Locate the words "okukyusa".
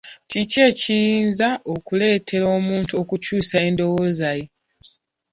3.01-3.55